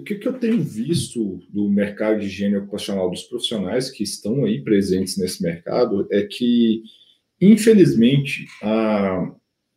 [0.00, 4.44] o que, que eu tenho visto do mercado de higiene ocupacional dos profissionais que estão
[4.44, 6.82] aí presentes nesse mercado é que,
[7.40, 9.30] infelizmente, a,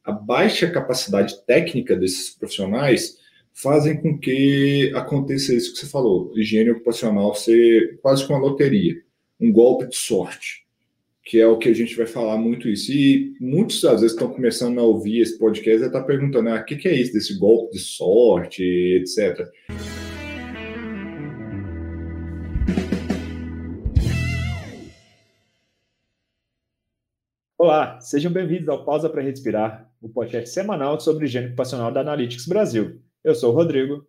[0.03, 3.17] a baixa capacidade técnica desses profissionais
[3.53, 8.95] fazem com que aconteça isso que você falou, higiene ocupacional ser quase que uma loteria,
[9.39, 10.63] um golpe de sorte
[11.25, 12.91] que é o que a gente vai falar muito isso.
[12.91, 16.59] E muitos, às vezes, estão começando a ouvir esse podcast e estão tá perguntando, ah,
[16.59, 19.47] o que é isso, desse golpe de sorte, etc.
[27.63, 32.45] Olá, sejam bem-vindos ao Pausa para Respirar, o podcast semanal sobre higiene ocupacional da Analytics
[32.45, 32.99] Brasil.
[33.23, 34.05] Eu sou o Rodrigo.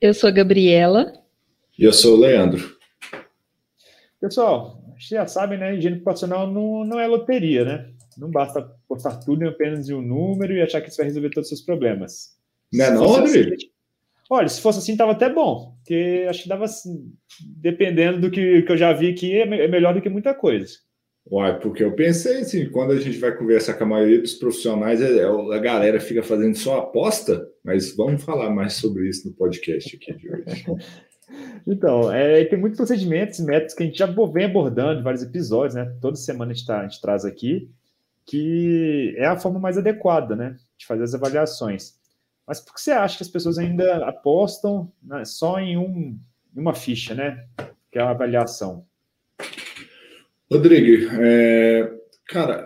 [0.00, 1.12] Eu sou a Gabriela.
[1.78, 2.76] E eu sou o Leandro.
[4.20, 5.76] Pessoal, você já sabe, né?
[5.76, 7.92] Higiene ocupacional não, não é loteria, né?
[8.18, 11.48] Não basta postar tudo em apenas um número e achar que isso vai resolver todos
[11.48, 12.36] os seus problemas.
[12.72, 13.54] Não é não, Rodrigo?
[13.54, 13.70] Assim,
[14.28, 15.76] olha, se fosse assim, tava até bom.
[15.76, 19.68] Porque acho que dava assim, dependendo do que, que eu já vi aqui, é, é
[19.68, 20.66] melhor do que muita coisa.
[21.30, 25.00] Uai, porque eu pensei assim, quando a gente vai conversar com a maioria dos profissionais,
[25.00, 29.34] é, é, a galera fica fazendo só aposta, mas vamos falar mais sobre isso no
[29.34, 30.66] podcast aqui de hoje.
[31.64, 35.22] Então, é, tem muitos procedimentos e métodos que a gente já vem abordando em vários
[35.22, 35.84] episódios, né?
[36.00, 37.70] Toda semana a gente, tá, a gente traz aqui,
[38.26, 40.56] que é a forma mais adequada, né?
[40.76, 41.94] De fazer as avaliações.
[42.44, 46.18] Mas por que você acha que as pessoas ainda apostam né, só em um,
[46.52, 47.46] uma ficha, né?
[47.92, 48.84] Que é a avaliação?
[50.50, 51.92] Rodrigo, é,
[52.26, 52.64] cara,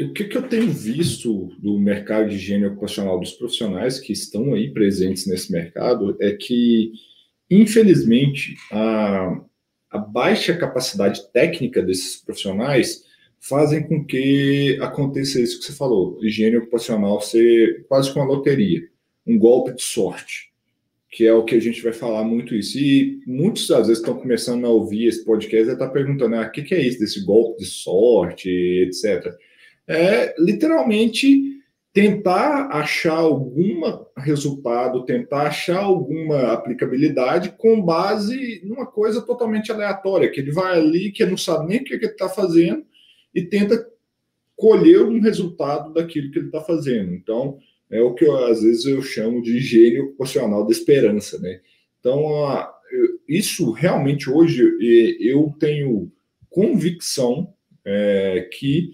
[0.00, 4.54] o que, que eu tenho visto do mercado de higiene ocupacional dos profissionais que estão
[4.54, 6.92] aí presentes nesse mercado é que
[7.50, 9.40] Infelizmente, a,
[9.90, 13.04] a baixa capacidade técnica desses profissionais
[13.38, 18.80] fazem com que aconteça isso que você falou, higiene ocupacional ser quase que uma loteria,
[19.24, 20.52] um golpe de sorte,
[21.10, 22.78] que é o que a gente vai falar muito isso.
[22.78, 26.46] E muitos, às vezes, estão começando a ouvir esse podcast e estão tá perguntando, ah,
[26.46, 29.34] o que, que é isso desse golpe de sorte, etc.
[29.88, 31.56] É literalmente
[31.96, 33.80] tentar achar algum
[34.18, 41.10] resultado, tentar achar alguma aplicabilidade com base numa coisa totalmente aleatória, que ele vai ali,
[41.10, 42.84] que não sabe nem o que, ele está fazendo,
[43.34, 43.88] e tenta
[44.54, 47.14] colher um resultado daquilo que ele está fazendo.
[47.14, 47.56] Então,
[47.90, 51.38] é o que eu, às vezes eu chamo de higiene ocupacional da esperança.
[51.38, 51.60] Né?
[52.00, 52.24] Então,
[53.28, 54.62] isso realmente hoje
[55.20, 56.10] eu tenho
[56.50, 57.52] convicção
[57.84, 58.90] é, que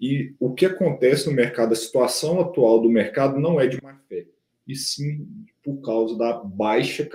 [0.00, 3.94] e o que acontece no mercado, a situação atual do mercado não é de má
[4.08, 4.26] fé,
[4.66, 5.26] e sim
[5.62, 7.06] por causa da baixa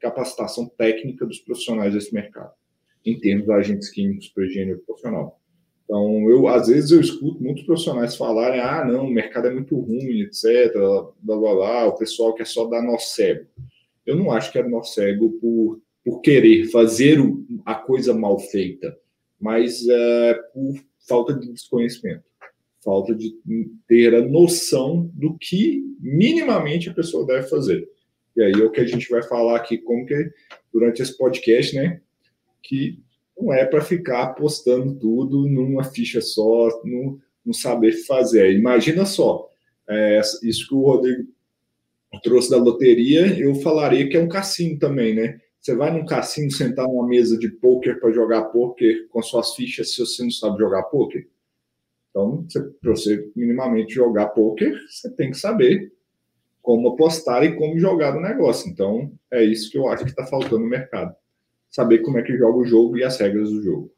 [0.00, 2.52] capacitação técnica dos profissionais desse mercado,
[3.04, 5.41] em termos de agentes químicos para higiene ocupacional.
[5.84, 9.78] Então, eu às vezes eu escuto muitos profissionais falarem: ah, não, o mercado é muito
[9.78, 10.72] ruim, etc.
[11.20, 13.46] Blá, blá, blá, o pessoal quer só dar nó cego.
[14.06, 17.18] Eu não acho que é nó cego por, por querer fazer
[17.64, 18.96] a coisa mal feita,
[19.40, 20.74] mas é, por
[21.06, 22.24] falta de desconhecimento,
[22.82, 23.34] falta de
[23.86, 27.88] ter a noção do que minimamente a pessoa deve fazer.
[28.36, 30.30] E aí é o que a gente vai falar aqui, como que
[30.72, 32.00] durante esse podcast, né,
[32.62, 32.98] que
[33.38, 38.52] não é para ficar apostando tudo numa ficha só, não, não saber fazer.
[38.52, 39.48] Imagina só,
[39.88, 41.28] é, isso que o Rodrigo
[42.22, 45.40] trouxe da loteria, eu falaria que é um cassino também, né?
[45.60, 49.94] Você vai num cassino sentar numa mesa de poker para jogar poker com suas fichas
[49.94, 51.26] se você não sabe jogar poker?
[52.10, 52.46] Então,
[52.80, 55.92] para você minimamente jogar poker, você tem que saber
[56.60, 58.70] como apostar e como jogar o negócio.
[58.70, 61.14] Então, é isso que eu acho que está faltando no mercado.
[61.72, 63.90] Saber como é que joga o jogo e as regras do jogo.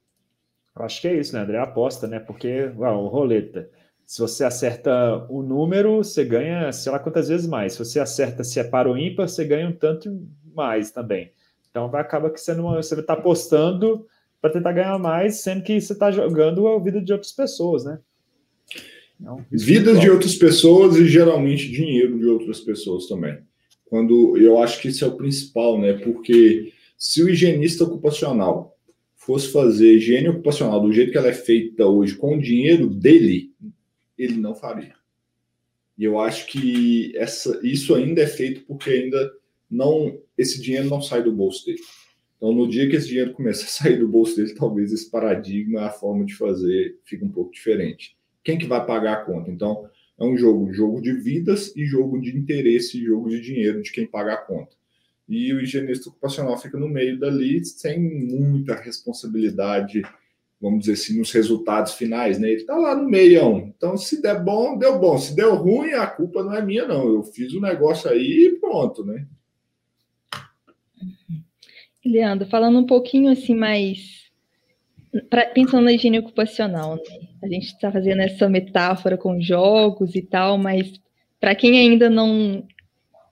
[0.76, 1.58] Acho que é isso, né, André?
[1.58, 2.20] aposta, né?
[2.20, 3.68] Porque, uau, roleta.
[4.06, 7.72] Se você acerta o número, você ganha, sei lá quantas vezes mais.
[7.72, 10.08] Se você acerta se é par ou ímpar, você ganha um tanto
[10.54, 11.32] mais também.
[11.68, 14.06] Então vai acaba que você não você está apostando
[14.40, 17.98] para tentar ganhar mais, sendo que você está jogando a vida de outras pessoas, né?
[19.18, 23.38] Não, Vidas de outras pessoas e geralmente dinheiro de outras pessoas também.
[23.86, 25.94] Quando eu acho que isso é o principal, né?
[25.94, 28.76] Porque se o higienista ocupacional
[29.16, 33.52] fosse fazer higiene ocupacional do jeito que ela é feita hoje com o dinheiro dele,
[34.18, 34.94] ele não faria.
[35.96, 39.32] E eu acho que essa, isso ainda é feito porque ainda
[39.70, 41.80] não esse dinheiro não sai do bolso dele.
[42.36, 45.82] Então, no dia que esse dinheiro começar a sair do bolso dele, talvez esse paradigma,
[45.82, 48.16] a forma de fazer, fique um pouco diferente.
[48.42, 49.50] Quem que vai pagar a conta?
[49.50, 49.88] Então,
[50.18, 54.06] é um jogo, jogo de vidas e jogo de interesse, jogo de dinheiro de quem
[54.06, 54.76] paga a conta.
[55.28, 60.02] E o higienista ocupacional fica no meio dali, sem muita responsabilidade,
[60.60, 62.48] vamos dizer assim, nos resultados finais, né?
[62.48, 63.72] Ele está lá no meião.
[63.76, 65.18] Então, se der bom, deu bom.
[65.18, 67.08] Se deu ruim, a culpa não é minha, não.
[67.08, 69.26] Eu fiz o negócio aí e pronto, né?
[72.04, 74.24] Leandro, falando um pouquinho assim mais
[75.30, 77.28] pra, pensando na higiene ocupacional, né?
[77.42, 80.92] A gente está fazendo essa metáfora com jogos e tal, mas
[81.40, 82.66] para quem ainda não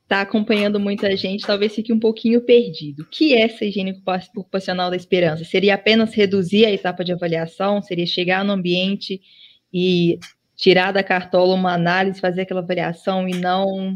[0.03, 3.03] está acompanhando muita gente, talvez fique um pouquinho perdido.
[3.03, 4.03] O que é essa higiene
[4.37, 5.45] ocupacional da esperança?
[5.45, 7.81] Seria apenas reduzir a etapa de avaliação?
[7.81, 9.21] Seria chegar no ambiente
[9.73, 10.19] e
[10.55, 13.95] tirar da cartola uma análise, fazer aquela avaliação e não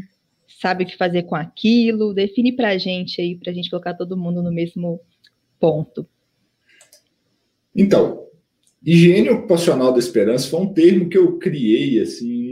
[0.59, 2.13] sabe o que fazer com aquilo?
[2.13, 4.99] Define para a gente aí, para a gente colocar todo mundo no mesmo
[5.59, 6.07] ponto.
[7.75, 8.25] Então,
[8.83, 12.49] higiene ocupacional da esperança foi um termo que eu criei assim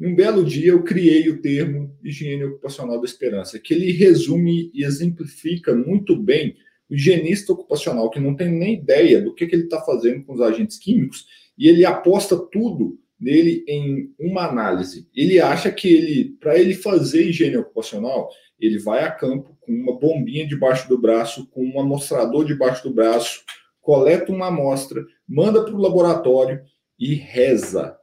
[0.00, 4.82] num belo dia eu criei o termo higiene ocupacional da esperança, que ele resume e
[4.82, 6.56] exemplifica muito bem
[6.88, 10.32] o higienista ocupacional que não tem nem ideia do que, que ele está fazendo com
[10.32, 11.26] os agentes químicos
[11.56, 15.06] e ele aposta tudo nele em uma análise.
[15.14, 19.98] Ele acha que ele, para ele fazer higiene ocupacional, ele vai a campo com uma
[19.98, 23.42] bombinha debaixo do braço, com um amostrador debaixo do braço,
[23.82, 26.62] coleta uma amostra, manda para o laboratório
[26.98, 27.99] e reza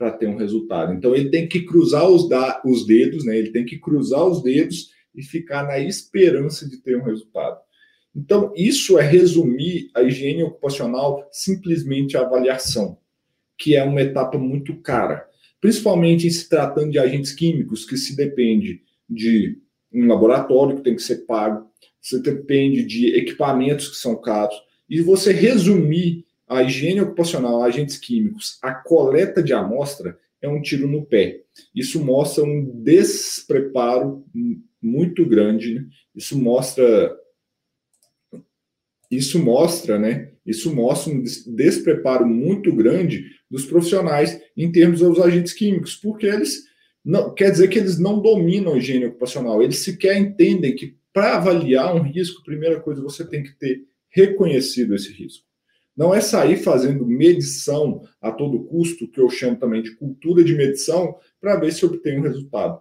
[0.00, 0.94] para ter um resultado.
[0.94, 3.36] Então ele tem que cruzar os, da, os dedos, né?
[3.36, 7.58] Ele tem que cruzar os dedos e ficar na esperança de ter um resultado.
[8.16, 12.96] Então, isso é resumir a higiene ocupacional simplesmente a avaliação,
[13.58, 15.28] que é uma etapa muito cara,
[15.60, 19.58] principalmente em se tratando de agentes químicos, que se depende de
[19.92, 21.68] um laboratório que tem que ser pago,
[22.00, 24.56] você depende de equipamentos que são caros,
[24.88, 30.88] e você resumir a higiene ocupacional, agentes químicos, a coleta de amostra, é um tiro
[30.88, 31.42] no pé.
[31.72, 34.24] Isso mostra um despreparo
[34.82, 35.86] muito grande, né?
[36.14, 37.16] isso mostra
[39.08, 40.32] isso mostra, né?
[40.46, 46.64] Isso mostra um despreparo muito grande dos profissionais em termos dos agentes químicos, porque eles
[47.04, 51.36] não quer dizer que eles não dominam a higiene ocupacional, eles sequer entendem que para
[51.36, 55.49] avaliar um risco, primeira coisa você tem que ter reconhecido esse risco.
[56.00, 60.54] Não é sair fazendo medição a todo custo, que eu chamo também de cultura de
[60.54, 62.80] medição, para ver se obtém um resultado.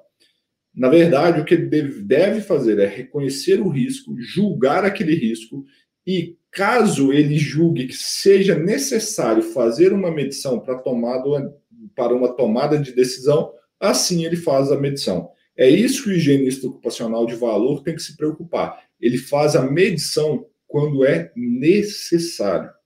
[0.73, 1.65] Na verdade, o que ele
[2.01, 5.65] deve fazer é reconhecer o risco, julgar aquele risco
[6.07, 11.53] e, caso ele julgue que seja necessário fazer uma medição para, tomada,
[11.93, 15.29] para uma tomada de decisão, assim ele faz a medição.
[15.57, 18.81] É isso que o higienista ocupacional de valor tem que se preocupar.
[18.97, 22.78] Ele faz a medição quando é necessário.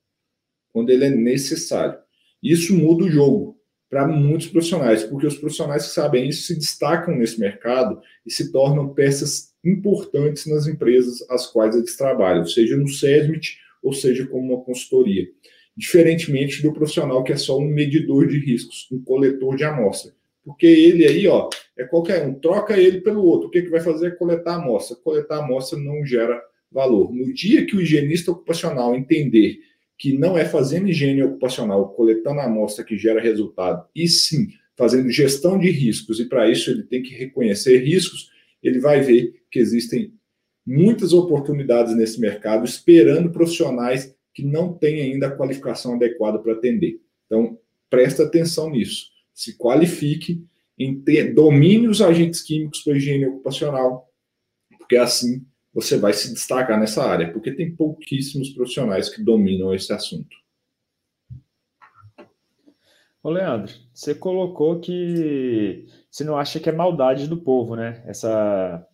[0.73, 1.97] Quando ele é necessário.
[2.41, 3.57] Isso muda o jogo
[3.89, 8.51] para muitos profissionais, porque os profissionais que sabem isso se destacam nesse mercado e se
[8.51, 14.51] tornam peças importantes nas empresas às quais eles trabalham, seja no SESMIT ou seja como
[14.51, 15.27] uma consultoria.
[15.77, 20.11] Diferentemente do profissional que é só um medidor de riscos, um coletor de amostra.
[20.43, 23.47] Porque ele aí, ó, é qualquer um, troca ele pelo outro.
[23.47, 24.97] O que, que vai fazer é coletar amostra.
[24.97, 26.41] Coletar amostra não gera
[26.71, 27.13] valor.
[27.13, 29.59] No dia que o higienista ocupacional entender
[29.97, 35.09] que não é fazendo higiene ocupacional, coletando a amostra que gera resultado, e sim fazendo
[35.09, 38.31] gestão de riscos, e para isso ele tem que reconhecer riscos,
[38.61, 40.13] ele vai ver que existem
[40.65, 46.99] muitas oportunidades nesse mercado, esperando profissionais que não têm ainda a qualificação adequada para atender.
[47.25, 49.11] Então, presta atenção nisso.
[49.33, 50.43] Se qualifique
[51.33, 54.09] domine os agentes químicos para higiene ocupacional,
[54.77, 59.91] porque assim você vai se destacar nessa área, porque tem pouquíssimos profissionais que dominam esse
[59.91, 60.35] assunto.
[63.23, 68.03] Ô Leandro, você colocou que você não acha que é maldade do povo, né?
[68.05, 68.85] Essa,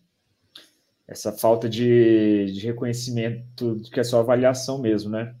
[1.06, 5.34] essa falta de, de reconhecimento que é só avaliação mesmo, né?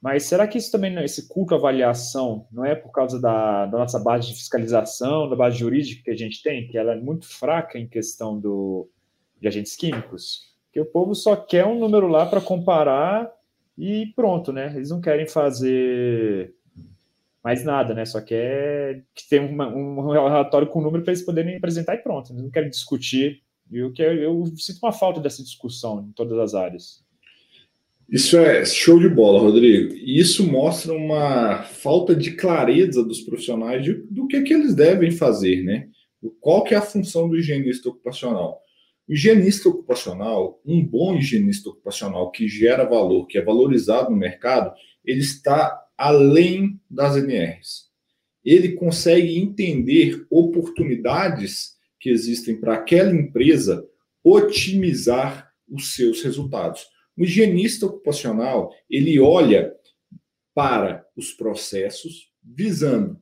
[0.00, 3.78] Mas será que isso também, esse culto à avaliação, não é por causa da, da,
[3.78, 7.28] nossa base de fiscalização, da base jurídica que a gente tem, que ela é muito
[7.28, 8.88] fraca em questão do,
[9.38, 10.49] de agentes químicos?
[10.72, 13.30] Que o povo só quer um número lá para comparar
[13.76, 14.72] e pronto, né?
[14.74, 16.54] Eles não querem fazer
[17.42, 18.04] mais nada, né?
[18.04, 22.32] Só quer que tenha uma, um relatório com número para eles poderem apresentar e pronto.
[22.32, 23.42] Eles não querem discutir.
[23.70, 27.04] E eu, eu sinto uma falta dessa discussão em todas as áreas.
[28.08, 29.94] Isso é show de bola, Rodrigo.
[29.94, 35.62] Isso mostra uma falta de clareza dos profissionais de, do que, que eles devem fazer,
[35.62, 35.88] né?
[36.40, 38.60] Qual que é a função do higienista ocupacional?
[39.12, 44.72] Higienista ocupacional, um bom higienista ocupacional que gera valor, que é valorizado no mercado,
[45.04, 47.90] ele está além das NRs.
[48.44, 53.86] Ele consegue entender oportunidades que existem para aquela empresa
[54.22, 56.86] otimizar os seus resultados.
[57.16, 59.74] O higienista ocupacional, ele olha
[60.54, 63.19] para os processos visando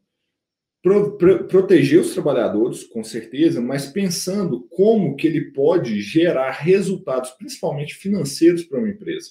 [0.83, 7.31] pro, pro, proteger os trabalhadores, com certeza, mas pensando como que ele pode gerar resultados,
[7.31, 9.31] principalmente financeiros para uma empresa.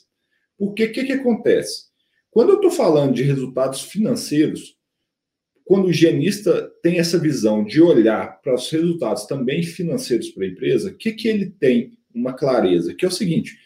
[0.58, 1.88] Porque o que, que acontece?
[2.32, 4.78] Quando eu estou falando de resultados financeiros,
[5.64, 10.48] quando o higienista tem essa visão de olhar para os resultados também financeiros para a
[10.48, 12.94] empresa, o que, que ele tem uma clareza?
[12.94, 13.58] Que é o seguinte: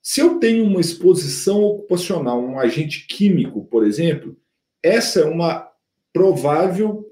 [0.00, 4.36] se eu tenho uma exposição ocupacional, um agente químico, por exemplo,
[4.82, 5.68] essa é uma
[6.12, 7.11] provável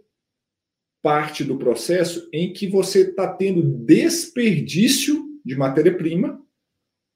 [1.02, 6.40] parte do processo em que você está tendo desperdício de matéria-prima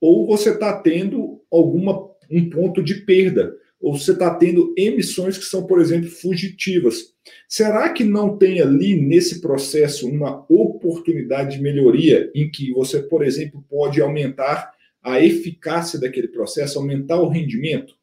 [0.01, 5.45] ou você está tendo alguma um ponto de perda ou você está tendo emissões que
[5.45, 7.13] são, por exemplo, fugitivas.
[7.47, 13.23] Será que não tem ali nesse processo uma oportunidade de melhoria em que você, por
[13.23, 14.73] exemplo, pode aumentar
[15.03, 17.95] a eficácia daquele processo, aumentar o rendimento?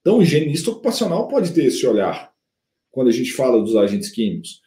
[0.00, 2.32] Então, o higienista ocupacional pode ter esse olhar
[2.98, 4.60] quando a gente fala dos agentes químicos.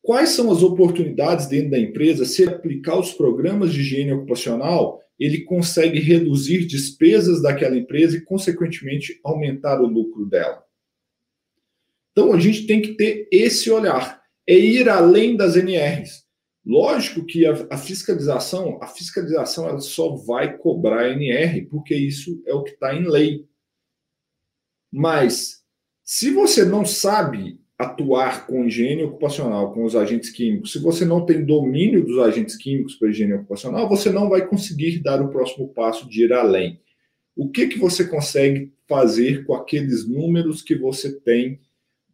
[0.00, 5.42] Quais são as oportunidades dentro da empresa se aplicar os programas de higiene ocupacional ele
[5.42, 10.64] consegue reduzir despesas daquela empresa e, consequentemente, aumentar o lucro dela.
[12.12, 16.24] Então, a gente tem que ter esse olhar, é ir além das NRs.
[16.64, 22.54] Lógico que a, a fiscalização, a fiscalização ela só vai cobrar NR, porque isso é
[22.54, 23.46] o que está em lei.
[24.90, 25.62] Mas,
[26.02, 31.26] se você não sabe atuar com higiene ocupacional, com os agentes químicos, se você não
[31.26, 35.68] tem domínio dos agentes químicos para higiene ocupacional, você não vai conseguir dar o próximo
[35.68, 36.80] passo de ir além.
[37.36, 41.60] O que, que você consegue fazer com aqueles números que você tem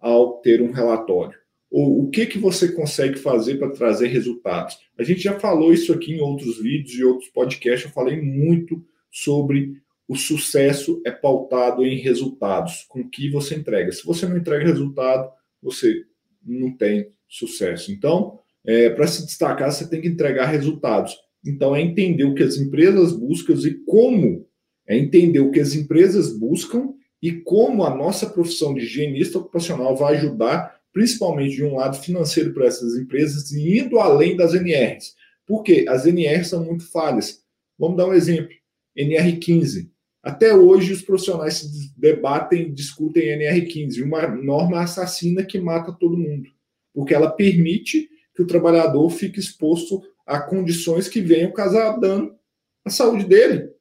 [0.00, 1.38] ao ter um relatório?
[1.70, 4.78] Ou o que, que você consegue fazer para trazer resultados?
[4.98, 8.82] A gente já falou isso aqui em outros vídeos e outros podcasts, eu falei muito
[9.10, 9.74] sobre
[10.08, 13.92] o sucesso é pautado em resultados, com que você entrega.
[13.92, 15.30] Se você não entrega resultado,
[15.62, 16.04] você
[16.44, 17.92] não tem sucesso.
[17.92, 21.16] Então, é, para se destacar, você tem que entregar resultados.
[21.44, 24.46] Então, é entender o que as empresas buscam e como,
[24.86, 29.96] é entender o que as empresas buscam e como a nossa profissão de higienista ocupacional
[29.96, 35.14] vai ajudar, principalmente de um lado financeiro para essas empresas e indo além das NRs.
[35.46, 37.42] Porque as NRs são muito falhas.
[37.78, 38.54] Vamos dar um exemplo.
[38.96, 39.88] NR15.
[40.22, 41.62] Até hoje, os profissionais
[41.96, 46.50] debatem, discutem NR15, uma norma assassina que mata todo mundo,
[46.92, 52.38] porque ela permite que o trabalhador fique exposto a condições que venham causar dano
[52.84, 53.72] à saúde dele.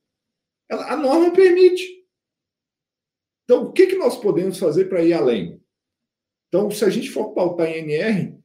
[0.70, 1.86] Ela, a norma permite.
[3.44, 5.60] Então, o que, que nós podemos fazer para ir além?
[6.48, 8.40] Então, se a gente for pautar em NR,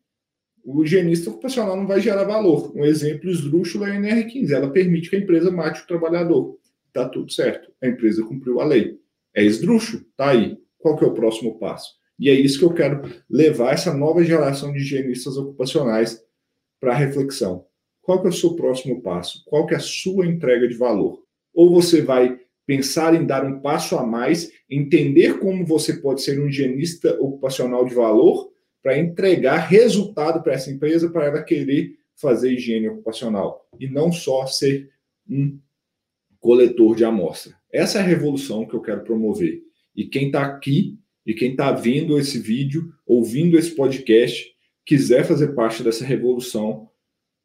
[0.65, 2.75] o higienista ocupacional não vai gerar valor.
[2.75, 4.51] Um exemplo esdrúxulo é a NR15.
[4.51, 6.59] Ela permite que a empresa mate o trabalhador
[6.95, 7.71] tá tudo certo.
[7.83, 8.99] A empresa cumpriu a lei.
[9.35, 10.05] É esdrúxulo?
[10.17, 10.57] Tá aí.
[10.79, 11.93] Qual que é o próximo passo?
[12.19, 16.23] E é isso que eu quero levar essa nova geração de higienistas ocupacionais
[16.81, 17.67] para reflexão.
[18.01, 19.43] Qual que é o seu próximo passo?
[19.47, 21.25] Qual que é a sua entrega de valor?
[21.53, 26.41] Ou você vai pensar em dar um passo a mais, entender como você pode ser
[26.41, 32.53] um higienista ocupacional de valor para entregar resultado para essa empresa, para ela querer fazer
[32.53, 34.91] higiene ocupacional e não só ser
[35.29, 35.59] um
[36.45, 37.57] coletor de amostra.
[37.73, 39.63] Essa é a revolução que eu quero promover.
[39.97, 44.53] E quem está aqui e quem está vendo esse vídeo, ouvindo esse podcast,
[44.85, 46.91] quiser fazer parte dessa revolução,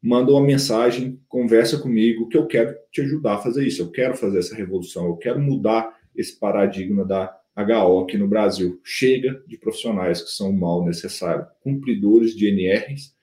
[0.02, 3.80] manda uma mensagem, conversa comigo, que eu quero te ajudar a fazer isso.
[3.80, 8.82] Eu quero fazer essa revolução, eu quero mudar esse paradigma da HO aqui no Brasil.
[8.84, 13.14] Chega de profissionais que são mal necessário, cumpridores de NRs,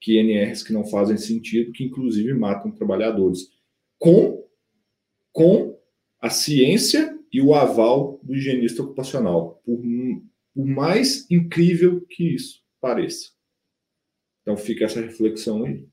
[0.00, 3.48] que NRs que não fazem sentido, que inclusive matam trabalhadores,
[3.98, 4.45] com
[5.36, 5.78] com
[6.18, 9.78] a ciência e o aval do higienista ocupacional, por,
[10.54, 13.32] por mais incrível que isso pareça.
[14.40, 15.86] Então fica essa reflexão aí.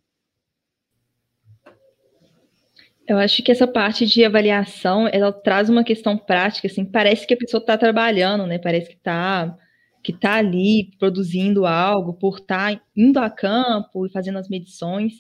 [3.05, 7.33] Eu acho que essa parte de avaliação, ela traz uma questão prática, assim, parece que
[7.33, 8.57] a pessoa está trabalhando, né?
[8.57, 9.57] Parece que está
[10.01, 15.13] que tá ali produzindo algo, por estar tá indo a campo e fazendo as medições.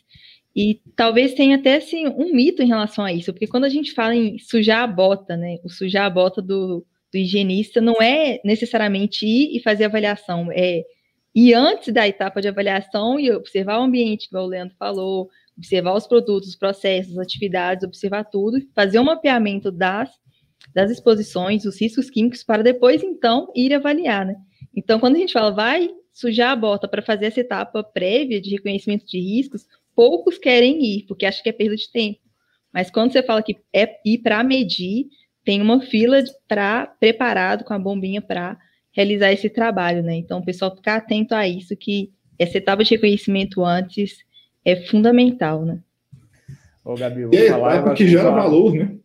[0.55, 3.91] E talvez tenha até assim, um mito em relação a isso, porque quando a gente
[3.93, 5.57] fala em sujar a bota, né?
[5.63, 10.83] O sujar a bota do, do higienista não é necessariamente ir e fazer avaliação, é
[11.33, 15.95] ir antes da etapa de avaliação e observar o ambiente, que o Leandro falou, observar
[15.95, 20.09] os produtos, os processos, as atividades, observar tudo, fazer um mapeamento das,
[20.73, 24.35] das exposições, os riscos químicos, para depois, então, ir avaliar, né?
[24.75, 28.51] Então, quando a gente fala, vai sujar a bota para fazer essa etapa prévia de
[28.51, 32.19] reconhecimento de riscos, poucos querem ir, porque acham que é perda de tempo.
[32.73, 35.07] Mas quando você fala que é ir para medir,
[35.45, 38.57] tem uma fila para preparado com a bombinha para
[38.91, 40.15] realizar esse trabalho, né?
[40.15, 44.17] Então, o pessoal ficar atento a isso, que essa etapa de reconhecimento antes
[44.65, 45.79] é fundamental, né?
[46.83, 47.75] Ô, Gabi, vou e falar.
[47.75, 48.95] É porque gera valor, né?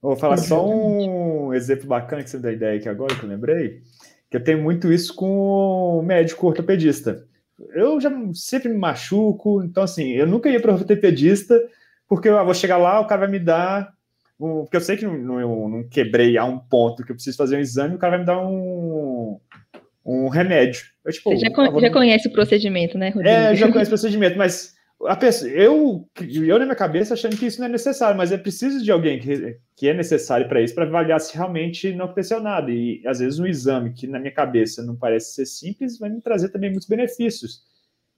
[0.00, 3.80] Vou falar só um exemplo bacana que você deu ideia aqui agora, que eu lembrei,
[4.30, 7.26] que eu tenho muito isso com o médico ortopedista.
[7.74, 11.58] Eu já sempre me machuco, então assim, eu nunca ia para ortopedista,
[12.08, 13.96] porque eu vou chegar lá, o cara vai me dar
[14.38, 17.38] um, porque eu sei que não, não, não, quebrei a um ponto que eu preciso
[17.38, 19.40] fazer um exame, o cara vai me dar um,
[20.04, 20.84] um remédio.
[21.04, 23.28] Eu, tipo, Você já, con já conhece o procedimento, né, Rodrigo?
[23.28, 24.75] É, já conheço o procedimento, mas
[25.16, 28.82] pessoa, eu, eu na minha cabeça achando que isso não é necessário, mas é preciso
[28.82, 32.70] de alguém que, que é necessário para isso, para avaliar se realmente não aconteceu nada.
[32.70, 36.20] E às vezes um exame que na minha cabeça não parece ser simples vai me
[36.20, 37.62] trazer também muitos benefícios.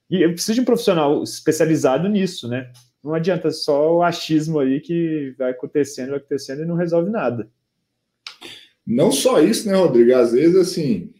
[0.09, 2.71] E eu preciso de um profissional especializado nisso, né?
[3.03, 7.49] Não adianta só o achismo aí que vai acontecendo, vai acontecendo e não resolve nada.
[8.85, 10.15] Não só isso, né, Rodrigo?
[10.15, 11.13] Às vezes, assim,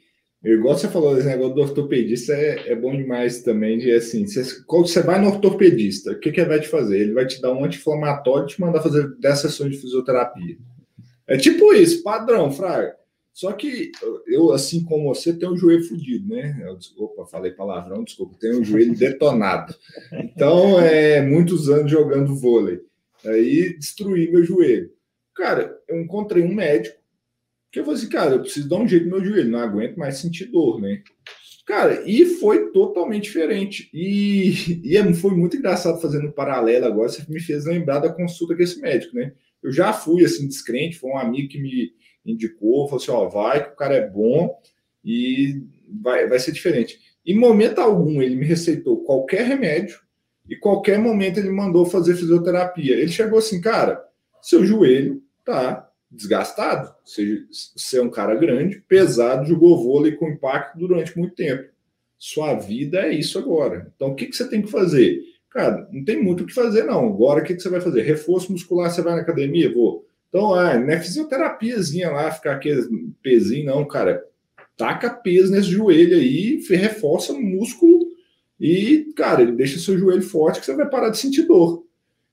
[0.44, 4.64] igual você falou, esse negócio do ortopedista é, é bom demais também, de assim, você,
[4.66, 7.00] quando você vai no ortopedista, o que, que ele vai te fazer?
[7.00, 10.58] Ele vai te dar um anti-inflamatório e te mandar fazer 10 sessões de fisioterapia.
[11.28, 12.96] É tipo isso, padrão, Fraga.
[13.34, 13.92] Só que
[14.28, 16.62] eu, assim como você, tenho um joelho fodido, né?
[16.62, 19.74] Eu, desculpa, falei palavrão, desculpa, tenho um joelho detonado.
[20.12, 22.82] Então, é muitos anos jogando vôlei.
[23.26, 24.92] Aí destruí meu joelho.
[25.36, 26.99] Cara, eu encontrei um médico
[27.72, 29.98] que eu falei assim, cara, eu preciso dar um jeito no meu joelho, não aguento
[29.98, 31.04] mais sentir dor, né?
[31.66, 33.92] Cara, e foi totalmente diferente.
[33.94, 37.10] E, e é, foi muito engraçado fazendo um paralelo agora.
[37.10, 39.34] Você me fez lembrar da consulta com esse médico, né?
[39.62, 41.94] Eu já fui assim descrente, foi um amigo que me
[42.26, 44.58] indicou, falou assim: ó, vai, que o cara é bom
[45.06, 45.62] e
[46.02, 47.00] vai, vai ser diferente.
[47.26, 50.00] Em momento algum, ele me receitou qualquer remédio
[50.50, 52.96] e qualquer momento ele mandou fazer fisioterapia.
[52.96, 54.04] Ele chegou assim, cara,
[54.42, 56.94] seu joelho tá desgastado.
[57.04, 57.44] Você,
[57.76, 61.70] você é um cara grande, pesado, jogou vôlei com impacto durante muito tempo.
[62.18, 63.92] Sua vida é isso agora.
[63.96, 65.22] Então, o que, que você tem que fazer?
[65.50, 67.08] Cara, não tem muito o que fazer, não.
[67.08, 68.02] Agora, o que, que você vai fazer?
[68.02, 69.74] Reforço muscular, você vai na academia?
[69.74, 70.06] Vou.
[70.28, 72.88] Então, ah, não é fisioterapiazinha lá, ficar aquele
[73.22, 74.24] pezinho, não, cara.
[74.78, 78.08] Taca peso nesse joelho aí, reforça o músculo
[78.60, 81.84] e, cara, ele deixa seu joelho forte que você vai parar de sentir dor.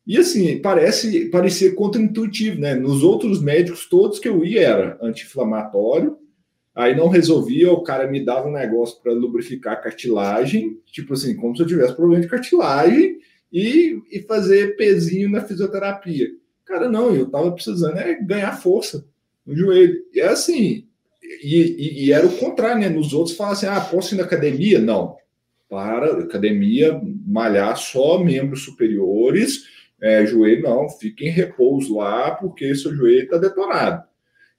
[0.07, 2.75] E assim, parece parecer contra-intuitivo, né?
[2.75, 6.17] Nos outros médicos, todos que eu ia era anti-inflamatório,
[6.75, 11.35] aí não resolvia, o cara me dava um negócio para lubrificar a cartilagem, tipo assim,
[11.35, 13.19] como se eu tivesse problema de cartilagem,
[13.53, 16.29] e, e fazer pezinho na fisioterapia.
[16.65, 19.07] Cara, não, eu tava precisando é ganhar força
[19.47, 19.97] no joelho.
[20.13, 20.87] E é assim,
[21.43, 22.89] e, e, e, era o contrário, né?
[22.89, 24.79] Nos outros falavam assim: ah, posso ir na academia?
[24.79, 25.17] Não.
[25.69, 29.65] Para academia, malhar só membros superiores,
[30.01, 34.05] é, joelho não, fica em repouso lá, porque seu joelho está detonado.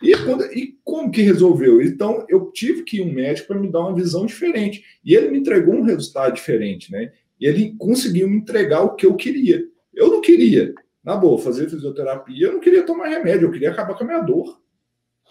[0.01, 1.81] E, quando, e como que resolveu?
[1.81, 4.83] Então, eu tive que ir um médico para me dar uma visão diferente.
[5.03, 7.11] E ele me entregou um resultado diferente, né?
[7.39, 9.63] E ele conseguiu me entregar o que eu queria.
[9.93, 10.73] Eu não queria
[11.07, 14.19] na boa, fazer fisioterapia, eu não queria tomar remédio, eu queria acabar com a minha
[14.19, 14.59] dor.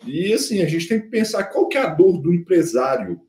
[0.06, 3.20] E assim, a gente tem que pensar qual que é a dor do empresário.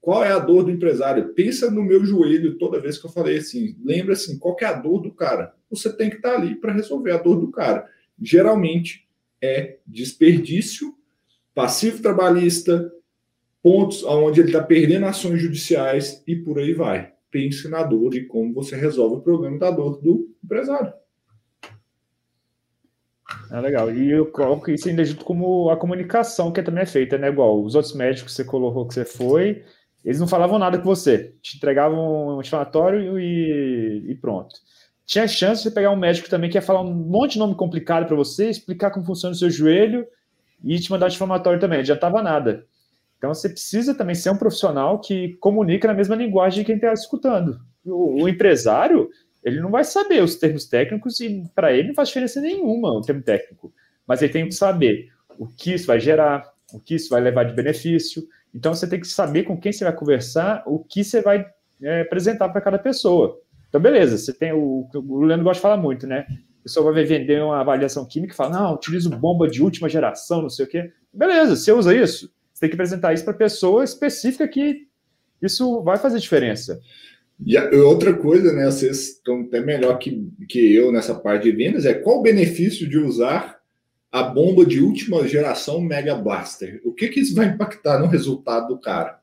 [0.00, 1.34] Qual é a dor do empresário?
[1.34, 3.76] Pensa no meu joelho toda vez que eu falei assim.
[3.82, 5.52] Lembra assim, qual que é a dor do cara?
[5.74, 7.88] Você tem que estar ali para resolver a dor do cara.
[8.20, 9.08] Geralmente
[9.42, 10.94] é desperdício,
[11.54, 12.92] passivo trabalhista,
[13.62, 17.12] pontos onde ele está perdendo ações judiciais e por aí vai.
[17.30, 20.92] Pense na dor e como você resolve o problema da dor do empresário.
[23.50, 23.90] É legal.
[23.92, 27.28] E eu coloco isso ainda junto como a comunicação que também é feita, né?
[27.28, 29.64] Igual os outros médicos que você colocou que você foi,
[30.04, 31.34] eles não falavam nada com você.
[31.40, 34.54] Te entregavam um inflamatório e, e pronto.
[35.06, 38.06] Tinha chance de pegar um médico também que ia falar um monte de nome complicado
[38.06, 40.06] para você, explicar como funciona o seu joelho
[40.62, 41.78] e te mandar inflamatório também.
[41.78, 42.64] Não adiantava nada.
[43.18, 46.92] Então você precisa também ser um profissional que comunica na mesma linguagem de quem está
[46.92, 47.60] escutando.
[47.84, 49.10] O, o empresário,
[49.42, 53.02] ele não vai saber os termos técnicos e para ele não faz diferença nenhuma o
[53.02, 53.72] termo técnico.
[54.06, 57.44] Mas ele tem que saber o que isso vai gerar, o que isso vai levar
[57.44, 58.22] de benefício.
[58.54, 61.46] Então você tem que saber com quem você vai conversar, o que você vai
[61.82, 63.38] é, apresentar para cada pessoa.
[63.74, 64.88] Então, beleza, você tem o.
[64.94, 66.26] O Leandro gosta de falar muito, né?
[66.28, 70.42] A pessoa vai vender uma avaliação química e fala: não, utilizo bomba de última geração,
[70.42, 70.92] não sei o quê.
[71.12, 72.32] Beleza, você usa isso.
[72.52, 74.86] Você tem que apresentar isso para pessoa específica que
[75.42, 76.80] isso vai fazer diferença.
[77.44, 78.66] E outra coisa, né?
[78.66, 82.88] Vocês estão até melhor que, que eu nessa parte de vendas, é qual o benefício
[82.88, 83.58] de usar
[84.12, 86.80] a bomba de última geração Mega Blaster?
[86.84, 89.18] O que, que isso vai impactar no resultado do cara?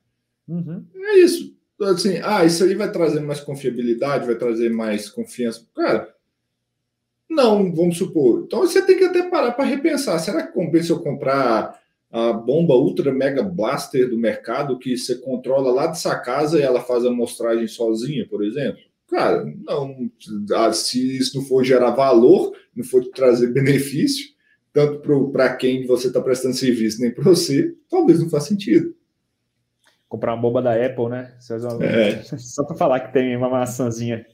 [0.45, 0.83] Uhum.
[0.93, 1.55] É isso.
[1.83, 5.65] Assim, ah, isso aí vai trazer mais confiabilidade, vai trazer mais confiança.
[5.75, 6.13] Cara,
[7.29, 8.43] não, vamos supor.
[8.45, 10.19] Então você tem que até parar para repensar.
[10.19, 11.79] Será que compensa eu comprar
[12.11, 16.61] a bomba ultra mega blaster do mercado que você controla lá de sua casa e
[16.61, 18.81] ela faz a amostragem sozinha, por exemplo?
[19.09, 20.09] Cara, não.
[20.53, 24.29] Ah, se isso não for gerar valor, não for trazer benefício,
[24.73, 28.93] tanto para quem você está prestando serviço, nem para você, talvez não faça sentido.
[30.11, 31.33] Comprar uma bomba da Apple, né?
[31.81, 32.21] É.
[32.37, 34.25] Só para falar que tem uma maçãzinha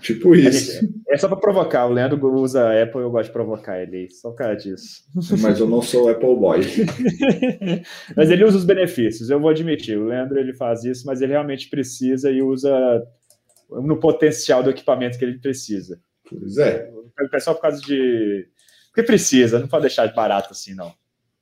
[0.00, 0.80] Tipo isso.
[0.80, 1.86] Gente, é só para provocar.
[1.86, 5.04] O Leandro usa Apple, eu gosto de provocar ele, só por causa disso.
[5.40, 6.60] Mas eu não sou Apple Boy.
[8.16, 9.98] mas ele usa os benefícios, eu vou admitir.
[9.98, 12.70] O Leandro ele faz isso, mas ele realmente precisa e usa
[13.70, 16.00] no potencial do equipamento que ele precisa.
[16.28, 16.90] Pois é.
[17.32, 18.46] É só por causa de.
[18.88, 20.92] Porque precisa, não pode deixar de barato assim, não.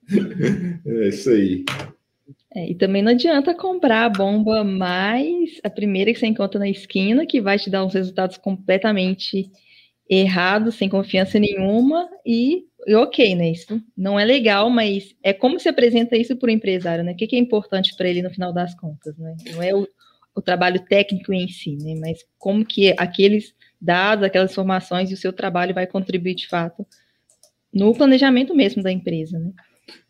[0.87, 1.65] É isso aí.
[2.55, 6.69] É, e também não adianta comprar a bomba mais a primeira que você encontra na
[6.69, 9.51] esquina, que vai te dar uns resultados completamente
[10.09, 13.51] errados, sem confiança nenhuma, e, e ok, né?
[13.51, 17.13] Isso não é legal, mas é como se apresenta isso para o empresário, né?
[17.13, 19.35] O que, que é importante para ele no final das contas, né?
[19.53, 19.87] Não é o,
[20.35, 21.95] o trabalho técnico em si, né?
[21.99, 26.87] Mas como que aqueles dados, aquelas informações e o seu trabalho vai contribuir de fato
[27.73, 29.51] no planejamento mesmo da empresa, né?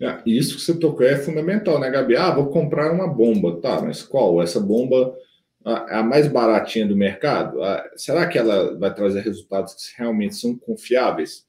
[0.01, 2.17] É, isso que você tocou é fundamental, né, Gabi?
[2.17, 4.43] Ah, vou comprar uma bomba, tá, mas qual?
[4.43, 5.15] Essa bomba
[5.67, 7.63] é a mais baratinha do mercado?
[7.63, 11.47] Ah, será que ela vai trazer resultados que realmente são confiáveis?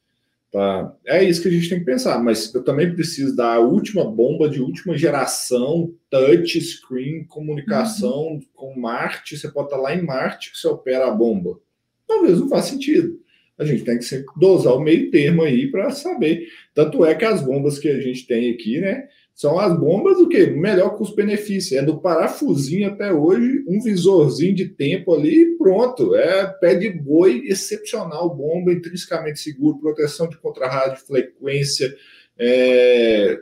[0.51, 0.95] Tá?
[1.05, 4.47] É isso que a gente tem que pensar, mas eu também preciso da última bomba
[4.47, 8.41] de última geração, touch screen, comunicação uhum.
[8.53, 9.37] com Marte.
[9.37, 11.59] Você pode estar lá em Marte que você opera a bomba.
[12.07, 13.19] Talvez não faça sentido
[13.57, 16.47] a gente tem que dosar o meio termo aí para saber.
[16.73, 19.07] Tanto é que as bombas que a gente tem aqui, né?
[19.33, 20.47] São as bombas do que?
[20.47, 21.77] Melhor custo-benefício.
[21.77, 26.15] É do parafusinho até hoje, um visorzinho de tempo ali pronto.
[26.15, 31.93] É pé de boi excepcional, bomba intrinsecamente seguro, proteção de contra-rádio, frequência,
[32.39, 33.39] é,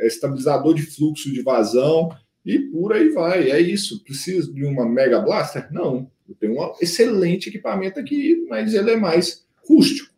[0.00, 2.08] estabilizador de fluxo de vazão
[2.44, 3.50] e por aí vai.
[3.50, 4.02] É isso.
[4.02, 5.70] Preciso de uma Mega Blaster?
[5.70, 6.10] Não.
[6.28, 10.12] Eu tenho um excelente equipamento aqui, mas ele é mais rústico.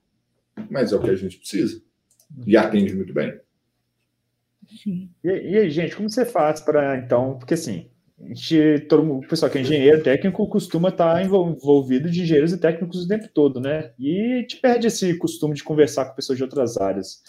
[0.70, 1.82] Mas é o que a gente precisa.
[2.46, 3.38] E atende muito bem.
[4.82, 5.10] Sim.
[5.22, 7.38] E, e aí, gente, como você faz para então?
[7.38, 7.88] Porque assim,
[8.20, 12.52] a gente, todo mundo, o pessoal que é engenheiro técnico costuma estar envolvido de engenheiros
[12.52, 13.92] e técnicos o tempo todo, né?
[13.98, 17.22] E te perde esse costume de conversar com pessoas de outras áreas.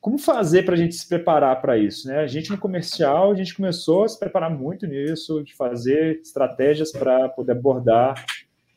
[0.00, 2.06] Como fazer para a gente se preparar para isso?
[2.08, 2.18] Né?
[2.18, 6.92] A gente no comercial, a gente começou a se preparar muito nisso, de fazer estratégias
[6.92, 8.24] para poder abordar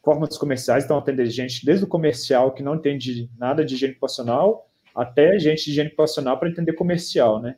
[0.04, 0.86] formas comerciais.
[0.86, 5.66] Então, atender gente desde o comercial que não entende nada de higiene ocupacional até gente
[5.66, 7.56] de higiene ocupacional para entender comercial, né?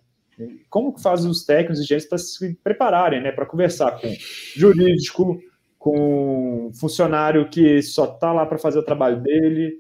[0.70, 3.32] Como faz os técnicos e gente para se prepararem, né?
[3.32, 4.14] Para conversar com
[4.56, 5.40] jurídico,
[5.78, 9.80] com funcionário que só está lá para fazer o trabalho dele,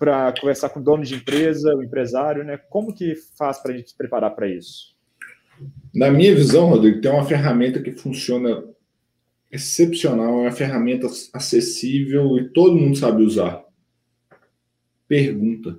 [0.00, 2.56] para conversar com o dono de empresa, o empresário, né?
[2.56, 4.96] Como que faz para a gente se preparar para isso?
[5.94, 8.64] Na minha visão, Rodrigo, tem uma ferramenta que funciona
[9.52, 13.62] excepcional, é uma ferramenta acessível e todo mundo sabe usar.
[15.06, 15.78] Pergunta.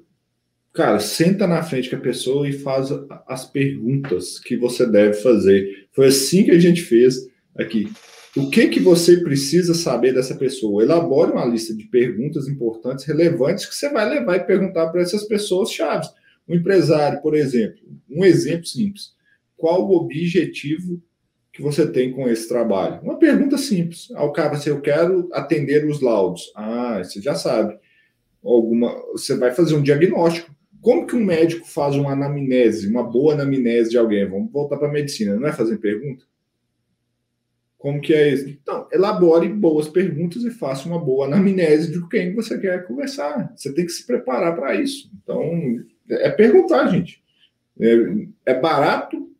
[0.71, 2.89] Cara, senta na frente com a pessoa e faz
[3.27, 5.87] as perguntas que você deve fazer.
[5.93, 7.15] Foi assim que a gente fez
[7.57, 7.91] aqui.
[8.37, 10.81] O que, que você precisa saber dessa pessoa?
[10.81, 15.25] Elabore uma lista de perguntas importantes, relevantes, que você vai levar e perguntar para essas
[15.25, 16.09] pessoas chaves.
[16.47, 19.13] Um empresário, por exemplo, um exemplo simples.
[19.57, 21.03] Qual o objetivo
[21.51, 23.01] que você tem com esse trabalho?
[23.03, 24.09] Uma pergunta simples.
[24.15, 26.53] Ao cara, se eu quero atender os laudos.
[26.55, 27.77] Ah, você já sabe.
[28.41, 30.55] Alguma, você vai fazer um diagnóstico.
[30.81, 34.25] Como que um médico faz uma anamnese, uma boa anamnese de alguém?
[34.25, 36.30] Vamos voltar para a medicina, não é fazer pergunta?
[37.81, 38.47] Como que é isso?
[38.47, 43.51] Então, elabore boas perguntas e faça uma boa anamnese de quem você quer conversar.
[43.55, 45.09] Você tem que se preparar para isso.
[45.23, 45.43] Então,
[46.07, 47.23] é perguntar, gente.
[47.79, 49.31] É, é barato,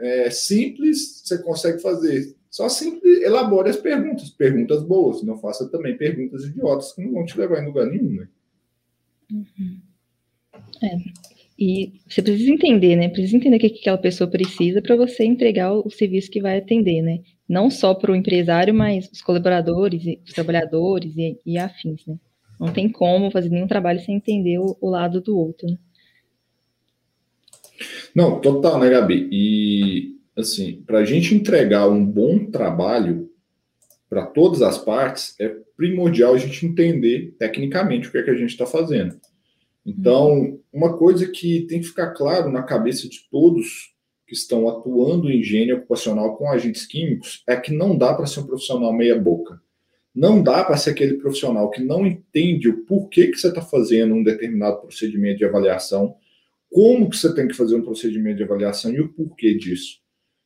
[0.00, 2.34] é simples, você consegue fazer.
[2.50, 5.22] Só simples, elabore as perguntas, perguntas boas.
[5.22, 8.28] Não faça também perguntas idiotas que não vão te levar em lugar nenhum, né?
[9.30, 9.80] Uhum.
[10.82, 10.96] É.
[11.56, 13.08] E você precisa entender, né?
[13.08, 17.00] Precisa entender o que aquela pessoa precisa para você entregar o serviço que vai atender,
[17.00, 17.20] né?
[17.48, 22.18] Não só para o empresário, mas os colaboradores, os trabalhadores e, e, afins, né?
[22.58, 25.66] Não tem como fazer nenhum trabalho sem entender o, o lado do outro.
[25.66, 25.76] Né?
[28.14, 29.28] Não, total, né, Gabi?
[29.30, 33.28] E, assim, para a gente entregar um bom trabalho
[34.08, 38.36] para todas as partes, é primordial a gente entender tecnicamente o que é que a
[38.36, 39.18] gente está fazendo.
[39.84, 43.93] Então, uma coisa que tem que ficar claro na cabeça de todos
[44.34, 48.46] estão atuando em higiene ocupacional com agentes químicos é que não dá para ser um
[48.46, 49.60] profissional meia-boca.
[50.14, 54.14] Não dá para ser aquele profissional que não entende o porquê que você está fazendo
[54.14, 56.14] um determinado procedimento de avaliação,
[56.70, 59.98] como que você tem que fazer um procedimento de avaliação e o porquê disso.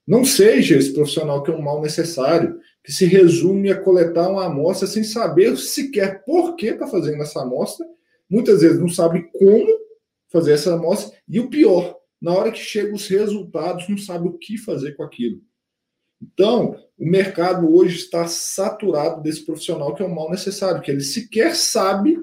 [0.07, 4.47] Não seja esse profissional que é um mal necessário, que se resume a coletar uma
[4.47, 7.87] amostra sem saber sequer por que está fazendo essa amostra,
[8.29, 9.69] muitas vezes não sabe como
[10.33, 14.39] fazer essa amostra, e o pior, na hora que chegam os resultados, não sabe o
[14.39, 15.41] que fazer com aquilo.
[16.21, 21.01] Então, o mercado hoje está saturado desse profissional que é um mal necessário, que ele
[21.01, 22.19] sequer sabe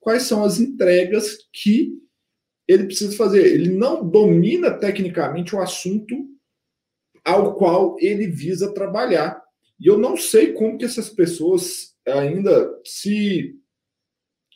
[0.00, 1.96] quais são as entregas que
[2.66, 3.46] ele precisa fazer.
[3.46, 6.16] Ele não domina tecnicamente o assunto
[7.24, 9.40] ao qual ele visa trabalhar.
[9.78, 13.56] E eu não sei como que essas pessoas ainda se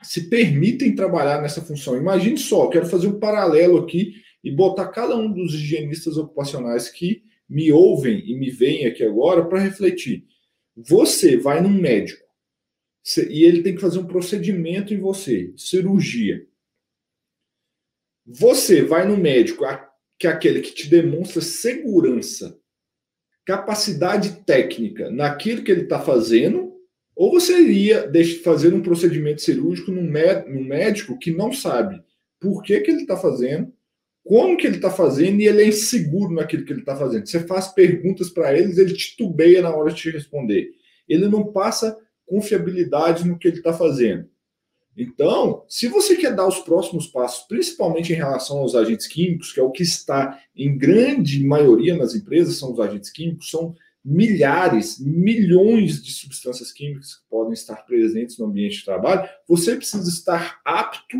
[0.03, 1.95] se permitem trabalhar nessa função.
[1.95, 7.23] Imagine só, quero fazer um paralelo aqui e botar cada um dos higienistas ocupacionais que
[7.49, 10.25] me ouvem e me veem aqui agora para refletir.
[10.77, 12.25] Você vai num médico
[13.29, 16.47] e ele tem que fazer um procedimento em você, cirurgia.
[18.25, 19.65] Você vai no médico,
[20.19, 22.59] que é aquele que te demonstra segurança,
[23.45, 26.71] capacidade técnica naquilo que ele está fazendo,
[27.17, 28.11] ou você iria
[28.45, 32.01] fazer um procedimento cirúrgico num médico que não sabe
[32.39, 33.73] por que, que ele está fazendo,
[34.25, 37.27] como que ele está fazendo e ele é inseguro naquilo que ele está fazendo.
[37.27, 40.71] Você faz perguntas para eles, ele titubeia na hora de te responder.
[41.09, 44.29] Ele não passa confiabilidade no que ele está fazendo.
[44.97, 49.59] Então, se você quer dar os próximos passos, principalmente em relação aos agentes químicos, que
[49.59, 54.99] é o que está em grande maioria nas empresas, são os agentes químicos, são milhares,
[54.99, 60.61] milhões de substâncias químicas que podem estar presentes no ambiente de trabalho, você precisa estar
[60.65, 61.17] apto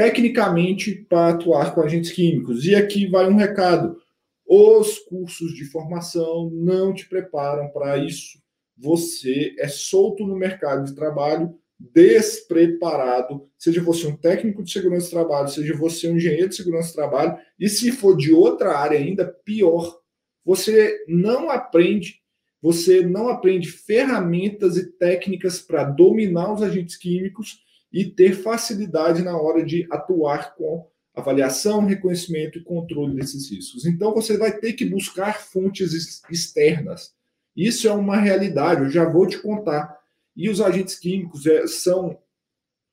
[0.00, 2.64] tecnicamente para atuar com agentes químicos.
[2.64, 3.98] E aqui vai um recado:
[4.46, 8.40] os cursos de formação não te preparam para isso.
[8.78, 15.10] Você é solto no mercado de trabalho, despreparado, seja você um técnico de segurança do
[15.10, 18.98] trabalho, seja você um engenheiro de segurança do trabalho, e se for de outra área
[18.98, 19.98] ainda, pior.
[20.46, 22.22] Você não aprende,
[22.62, 27.60] você não aprende ferramentas e técnicas para dominar os agentes químicos
[27.92, 33.84] e ter facilidade na hora de atuar com avaliação, reconhecimento e controle desses riscos.
[33.84, 37.12] Então, você vai ter que buscar fontes externas.
[37.56, 39.98] Isso é uma realidade, eu já vou te contar.
[40.36, 42.16] E os agentes químicos é, são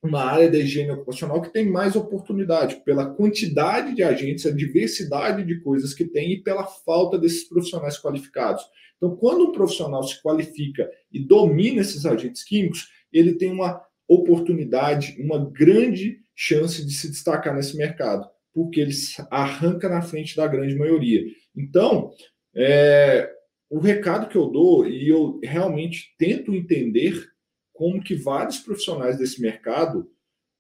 [0.02, 5.44] uma área da higiene ocupacional que tem mais oportunidade pela quantidade de agentes, a diversidade
[5.44, 8.64] de coisas que tem e pela falta desses profissionais qualificados.
[8.98, 15.16] Então, quando um profissional se qualifica e domina esses agentes químicos, ele tem uma oportunidade,
[15.20, 18.94] uma grande chance de se destacar nesse mercado, porque ele
[19.30, 21.24] arranca na frente da grande maioria.
[21.56, 22.12] Então,
[22.56, 23.30] é,
[23.70, 27.28] o recado que eu dou, e eu realmente tento entender
[27.74, 30.10] como que vários profissionais desse mercado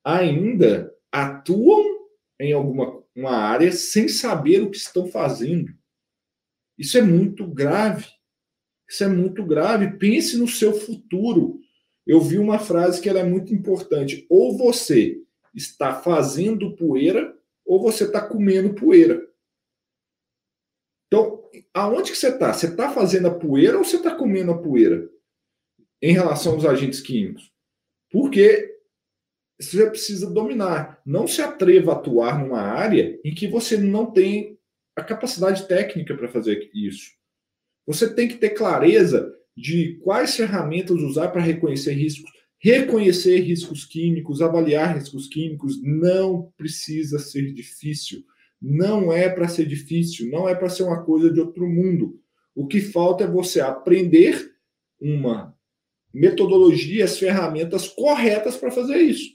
[0.03, 1.83] ainda atuam
[2.39, 5.73] em alguma uma área sem saber o que estão fazendo.
[6.77, 8.05] Isso é muito grave.
[8.87, 9.97] Isso é muito grave.
[9.97, 11.59] Pense no seu futuro
[12.07, 14.25] eu vi uma frase que era é muito importante.
[14.29, 15.21] Ou você
[15.53, 19.27] está fazendo poeira, ou você está comendo poeira.
[21.07, 21.43] Então,
[21.73, 22.53] aonde que você está?
[22.53, 25.09] Você está fazendo a poeira ou você está comendo a poeira?
[26.01, 27.51] Em relação aos agentes químicos.
[28.09, 28.77] Porque
[29.59, 31.01] você precisa dominar.
[31.05, 34.57] Não se atreva a atuar numa área em que você não tem
[34.95, 37.11] a capacidade técnica para fazer isso.
[37.85, 42.31] Você tem que ter clareza de quais ferramentas usar para reconhecer riscos.
[42.59, 48.23] Reconhecer riscos químicos, avaliar riscos químicos não precisa ser difícil.
[48.61, 52.19] Não é para ser difícil, não é para ser uma coisa de outro mundo.
[52.55, 54.51] O que falta é você aprender
[54.99, 55.55] uma
[56.13, 59.31] metodologia, as ferramentas corretas para fazer isso.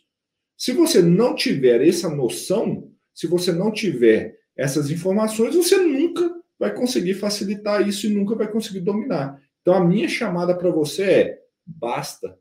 [0.56, 6.72] Se você não tiver essa noção, se você não tiver essas informações, você nunca vai
[6.72, 9.40] conseguir facilitar isso e nunca vai conseguir dominar.
[9.62, 12.38] Então, a minha chamada para você é: basta.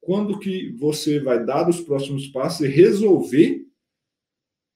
[0.00, 3.66] Quando que você vai dar os próximos passos e resolver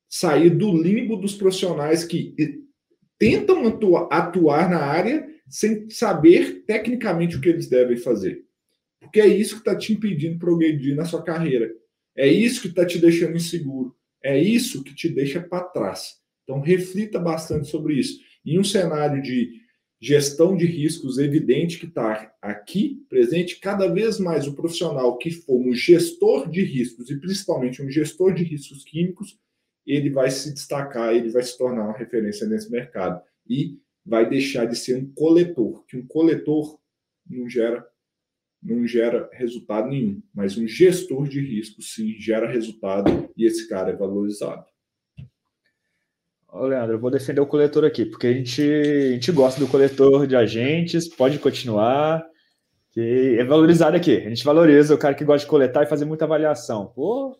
[0.08, 2.34] sair do limbo dos profissionais que
[3.18, 3.66] tentam
[4.10, 8.44] atuar na área sem saber tecnicamente o que eles devem fazer?
[9.00, 11.72] Porque é isso que está te impedindo progredir na sua carreira.
[12.16, 13.96] É isso que está te deixando inseguro.
[14.22, 16.16] É isso que te deixa para trás.
[16.42, 18.20] Então, reflita bastante sobre isso.
[18.44, 19.63] Em um cenário de
[20.05, 25.59] gestão de riscos evidente que está aqui presente, cada vez mais o profissional que for
[25.59, 29.38] um gestor de riscos, e principalmente um gestor de riscos químicos,
[29.87, 33.23] ele vai se destacar, ele vai se tornar uma referência nesse mercado.
[33.49, 36.79] E vai deixar de ser um coletor, que um coletor
[37.27, 37.87] não gera
[38.62, 43.90] não gera resultado nenhum, mas um gestor de risco sim gera resultado e esse cara
[43.90, 44.64] é valorizado.
[46.55, 49.67] Ô, Leandro, eu vou defender o coletor aqui, porque a gente, a gente gosta do
[49.67, 52.25] coletor de agentes, pode continuar,
[52.93, 54.19] que é valorizado aqui.
[54.19, 56.93] A gente valoriza o cara que gosta de coletar e fazer muita avaliação.
[56.95, 57.37] Pô,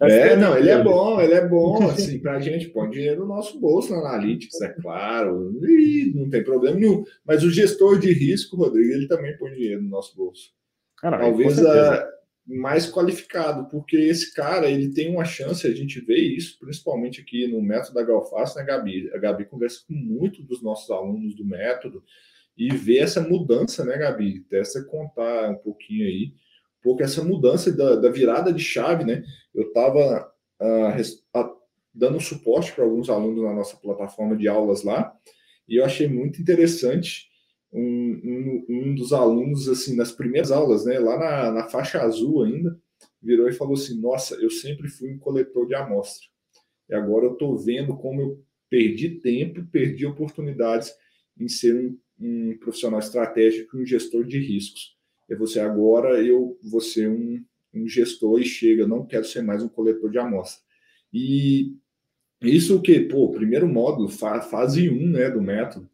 [0.00, 0.32] é.
[0.32, 3.28] é, não, ele é bom, ele é bom, assim, para a gente põe dinheiro no
[3.28, 7.04] nosso bolso na Analytics, é claro, e não tem problema nenhum.
[7.24, 10.50] Mas o gestor de risco, Rodrigo, ele também põe dinheiro no nosso bolso.
[10.98, 12.08] Caramba, Talvez a,
[12.50, 17.46] mais qualificado, porque esse cara ele tem uma chance, a gente vê isso, principalmente aqui
[17.46, 19.08] no método da Galface, né, Gabi?
[19.14, 22.02] A Gabi conversa com muito dos nossos alunos do método
[22.58, 24.44] e vê essa mudança, né, Gabi?
[24.50, 26.34] Você contar um pouquinho aí,
[26.82, 29.22] porque essa mudança da, da virada de chave, né?
[29.54, 31.56] Eu estava uh, uh,
[31.94, 35.14] dando suporte para alguns alunos na nossa plataforma de aulas lá,
[35.68, 37.29] e eu achei muito interessante
[37.72, 42.42] um, um, um, dos alunos, assim, nas primeiras aulas, né, lá na, na faixa azul
[42.42, 42.78] ainda,
[43.22, 46.26] virou e falou assim: Nossa, eu sempre fui um coletor de amostra.
[46.88, 50.92] E agora eu estou vendo como eu perdi tempo, perdi oportunidades
[51.38, 54.96] em ser um, um profissional estratégico um gestor de riscos.
[55.28, 59.62] E você agora eu vou ser um, um gestor e chega, não quero ser mais
[59.62, 60.60] um coletor de amostra.
[61.12, 61.76] E
[62.42, 63.00] isso o que?
[63.00, 65.88] Pô, primeiro módulo, fase 1 né, do método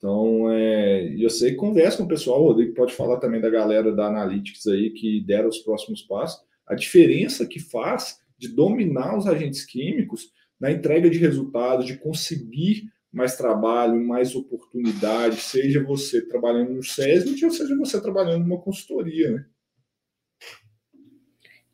[0.00, 3.50] então, é, eu sei que conversa com o pessoal, o Rodrigo pode falar também da
[3.50, 6.40] galera da Analytics aí que deram os próximos passos.
[6.66, 12.84] A diferença que faz de dominar os agentes químicos na entrega de resultados, de conseguir
[13.12, 19.30] mais trabalho, mais oportunidade, seja você trabalhando no SESMIT ou seja você trabalhando numa consultoria,
[19.32, 19.44] né?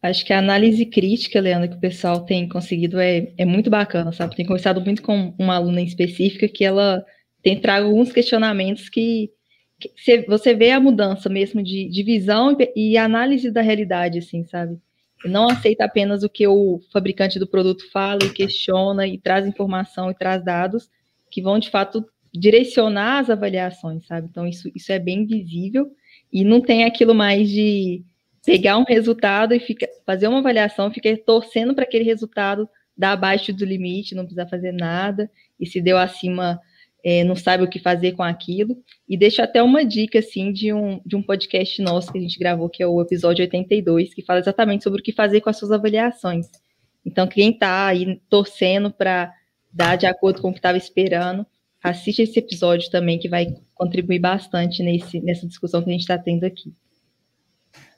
[0.02, 4.10] Acho que a análise crítica, Leandro, que o pessoal tem conseguido é, é muito bacana,
[4.10, 4.34] sabe?
[4.34, 7.04] Tem conversado muito com uma aluna específica que ela
[7.46, 9.30] tem trago alguns questionamentos que,
[9.78, 14.42] que você vê a mudança mesmo de, de visão e, e, análise da realidade, assim,
[14.42, 14.76] sabe?
[15.24, 20.11] Não aceita apenas o que o fabricante do produto fala e questiona e traz informação
[20.11, 20.90] e traz dados
[21.30, 22.04] que vão, de fato,
[22.35, 24.26] direcionar as avaliações, sabe?
[24.28, 25.88] Então, isso, isso é bem visível
[26.32, 28.02] e não tem aquilo mais de
[28.44, 33.52] pegar um resultado e fica, fazer uma avaliação, ficar torcendo para aquele resultado dar abaixo
[33.52, 35.30] do limite, não precisar fazer nada,
[35.61, 36.61] e se deu acima
[37.09, 38.77] é, não sabe o que fazer com aquilo.
[39.09, 42.37] E deixo até uma dica, assim, de um, de um podcast nosso que a gente
[42.37, 45.57] gravou, que é o episódio 82, que fala exatamente sobre o que fazer com as
[45.57, 46.49] suas avaliações.
[47.05, 49.33] Então, quem está aí torcendo para
[49.73, 51.47] dar de acordo com o que estava esperando,
[51.81, 56.19] assiste esse episódio também, que vai contribuir bastante nesse, nessa discussão que a gente está
[56.19, 56.75] tendo aqui.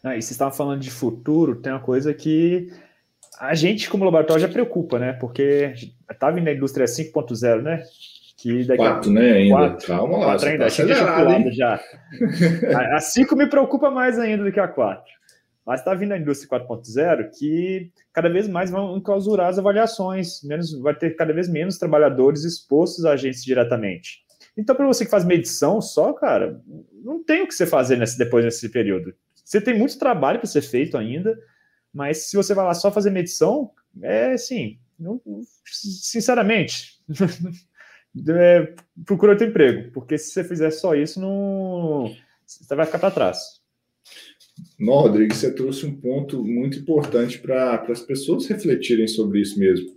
[0.04, 2.70] Ah, e você estava falando de futuro, tem uma coisa que
[3.40, 5.14] a gente, como laboratório, já preocupa, né?
[5.14, 5.72] Porque
[6.10, 7.82] está vindo a indústria 5.0, né?
[8.38, 9.12] Que daqui quatro, a...
[9.14, 9.32] né?
[9.32, 9.54] Ainda.
[9.54, 9.86] Quatro.
[9.88, 10.24] Calma lá.
[10.26, 10.58] Quatro ainda.
[10.60, 11.80] Tá acelerado, já.
[12.94, 15.04] a 5 me preocupa mais ainda do que a 4.
[15.66, 20.72] Mas está vindo a indústria 4.0 que cada vez mais vão enclausurar as avaliações, menos,
[20.80, 24.22] vai ter cada vez menos trabalhadores expostos a agentes diretamente.
[24.56, 26.62] Então, para você que faz medição só, cara,
[27.04, 29.12] não tem o que você fazer nesse, depois nesse período.
[29.44, 31.38] Você tem muito trabalho para ser feito ainda,
[31.92, 33.70] mas se você vai lá só fazer medição,
[34.00, 35.20] é assim, não,
[35.64, 36.98] sinceramente,
[38.28, 42.14] é, procura outro emprego, porque se você fizer só isso, não,
[42.46, 43.38] você vai ficar para trás.
[44.78, 49.94] Não, Rodrigo, você trouxe um ponto muito importante para as pessoas refletirem sobre isso mesmo.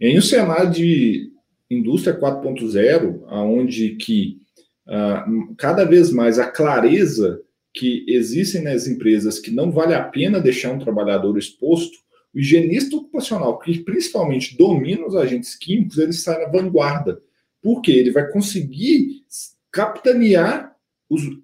[0.00, 1.32] Em um cenário de
[1.70, 4.38] indústria 4.0, aonde que
[4.86, 7.42] uh, cada vez mais a clareza
[7.74, 11.98] que existem nas empresas que não vale a pena deixar um trabalhador exposto,
[12.34, 17.20] o higienista ocupacional, que principalmente domina os agentes químicos, ele está na vanguarda.
[17.62, 19.22] Porque ele vai conseguir
[19.70, 20.76] capitanear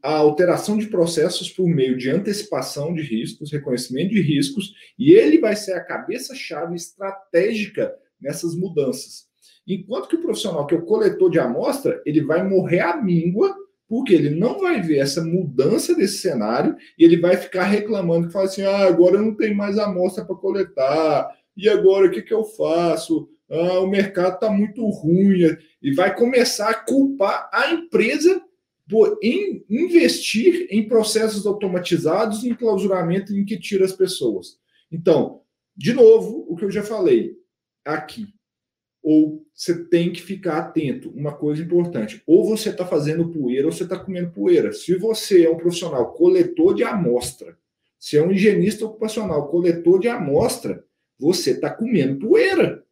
[0.03, 5.38] a alteração de processos por meio de antecipação de riscos, reconhecimento de riscos, e ele
[5.38, 9.27] vai ser a cabeça-chave estratégica nessas mudanças.
[9.66, 13.55] Enquanto que o profissional que é o coletor de amostra, ele vai morrer à míngua,
[13.88, 18.33] porque ele não vai ver essa mudança desse cenário e ele vai ficar reclamando, que
[18.33, 22.20] fala assim, ah, agora eu não tenho mais amostra para coletar, e agora o que,
[22.20, 23.29] que eu faço?
[23.51, 28.43] Ah, o mercado está muito ruim, e vai começar a culpar a empresa
[28.89, 34.59] por in, investir em processos automatizados, em clausuramento em que tira as pessoas.
[34.90, 35.40] Então,
[35.77, 37.37] de novo, o que eu já falei
[37.85, 38.29] aqui,
[39.03, 41.11] ou você tem que ficar atento.
[41.11, 44.73] Uma coisa importante: ou você está fazendo poeira ou você está comendo poeira.
[44.73, 47.57] Se você é um profissional coletor de amostra,
[47.99, 50.85] se é um higienista ocupacional coletor de amostra,
[51.19, 52.84] você está comendo poeira.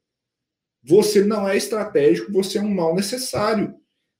[0.82, 3.74] Você não é estratégico, você é um mal necessário.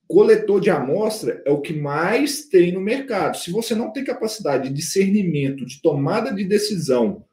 [0.07, 3.37] Coletor de amostra é o que mais tem no mercado.
[3.37, 7.25] Se você não tem capacidade de discernimento, de tomada de decisão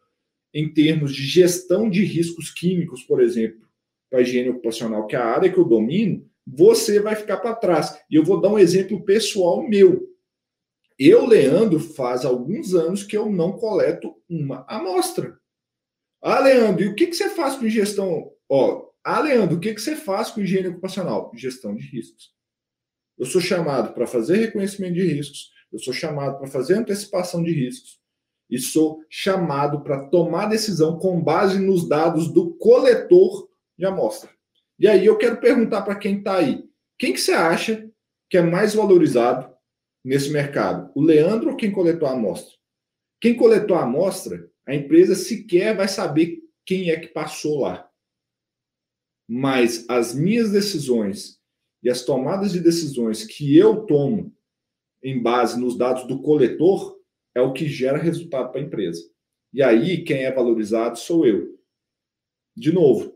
[0.53, 3.67] em termos de gestão de riscos químicos, por exemplo,
[4.09, 7.55] para a higiene ocupacional, que é a área que eu domino, você vai ficar para
[7.55, 7.99] trás.
[8.09, 10.07] E eu vou dar um exemplo pessoal meu.
[10.97, 15.37] Eu, Leandro, faz alguns anos que eu não coleto uma amostra.
[16.21, 18.31] Ah, Leandro, e o que, que você faz com gestão?
[18.49, 21.31] Ó, ah, Leandro, o que, que você faz com higiene ocupacional?
[21.35, 22.33] Gestão de riscos.
[23.17, 27.51] Eu sou chamado para fazer reconhecimento de riscos, eu sou chamado para fazer antecipação de
[27.51, 27.99] riscos,
[28.49, 34.29] e sou chamado para tomar decisão com base nos dados do coletor de amostra.
[34.79, 36.63] E aí eu quero perguntar para quem está aí:
[36.97, 37.87] quem que você acha
[38.29, 39.53] que é mais valorizado
[40.03, 40.91] nesse mercado?
[40.95, 42.53] O Leandro ou quem coletou a amostra?
[43.21, 47.88] Quem coletou a amostra, a empresa sequer vai saber quem é que passou lá.
[49.31, 51.39] Mas as minhas decisões
[51.83, 54.35] e as tomadas de decisões que eu tomo
[55.03, 56.97] em base nos dados do coletor
[57.35, 59.07] é o que gera resultado para a empresa.
[59.53, 61.59] E aí, quem é valorizado sou eu.
[62.57, 63.13] De novo, o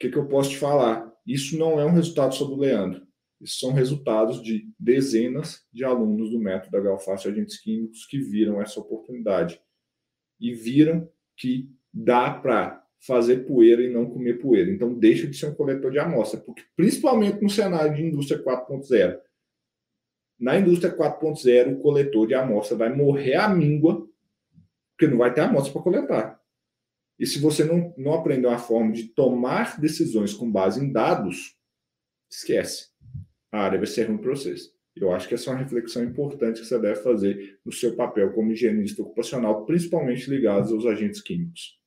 [0.00, 1.14] que, que eu posso te falar?
[1.24, 3.06] Isso não é um resultado só do Leandro.
[3.40, 8.60] Isso são resultados de dezenas de alunos do método da Galface Agentes Químicos que viram
[8.60, 9.60] essa oportunidade
[10.40, 14.70] e viram que dá para fazer poeira e não comer poeira.
[14.70, 19.18] Então, deixa de ser um coletor de amostra, porque principalmente no cenário de indústria 4.0,
[20.38, 24.06] na indústria 4.0, o coletor de amostra vai morrer à míngua,
[24.92, 26.40] porque não vai ter amostra para coletar.
[27.18, 31.56] E se você não, não aprender uma forma de tomar decisões com base em dados,
[32.30, 32.88] esquece.
[33.50, 34.74] A área vai ser ruim para vocês.
[34.94, 38.32] Eu acho que essa é uma reflexão importante que você deve fazer no seu papel
[38.32, 41.78] como higienista ocupacional, principalmente ligados aos agentes químicos.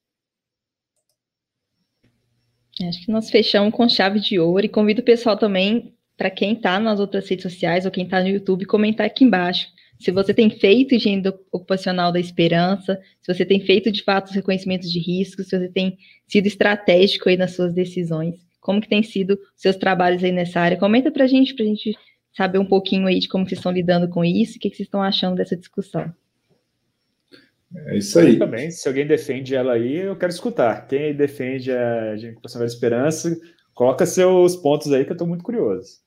[2.88, 6.54] Acho que nós fechamos com chave de ouro e convido o pessoal também para quem
[6.54, 9.68] está nas outras redes sociais ou quem está no YouTube, comentar aqui embaixo.
[10.00, 14.36] Se você tem feito higiene ocupacional da esperança, se você tem feito de fato os
[14.36, 15.98] reconhecimentos de riscos, se você tem
[16.28, 20.78] sido estratégico aí nas suas decisões, como que tem sido seus trabalhos aí nessa área?
[20.78, 21.98] Comenta para a gente, para a gente
[22.34, 24.88] saber um pouquinho aí de como vocês estão lidando com isso, o que, que vocês
[24.88, 26.14] estão achando dessa discussão.
[27.88, 28.38] É isso aí.
[28.38, 30.88] Também, se alguém defende ela aí, eu quero escutar.
[30.88, 33.38] Quem defende a ocupacional da esperança,
[33.74, 36.00] coloca seus pontos aí que eu estou muito curioso.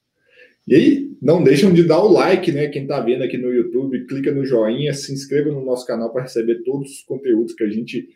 [0.67, 2.69] E aí, não deixam de dar o like, né?
[2.69, 6.23] Quem está vendo aqui no YouTube, clica no joinha, se inscreva no nosso canal para
[6.23, 8.09] receber todos os conteúdos que a gente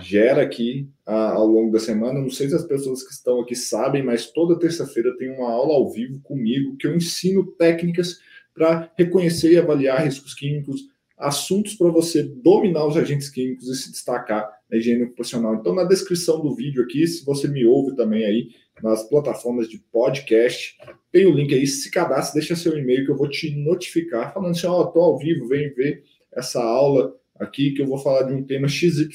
[0.00, 2.20] gera aqui a, ao longo da semana.
[2.20, 5.74] Não sei se as pessoas que estão aqui sabem, mas toda terça-feira tem uma aula
[5.74, 8.18] ao vivo comigo que eu ensino técnicas
[8.54, 10.80] para reconhecer e avaliar riscos químicos,
[11.22, 15.54] assuntos para você dominar os agentes químicos e se destacar na higiene ocupacional.
[15.54, 18.48] Então, na descrição do vídeo aqui, se você me ouve também aí
[18.82, 20.76] nas plataformas de podcast,
[21.12, 24.50] tem o link aí, se cadastre, deixa seu e-mail que eu vou te notificar, falando
[24.50, 26.02] assim, ó, oh, tô ao vivo, vem ver
[26.34, 29.08] essa aula aqui que eu vou falar de um tema XYZ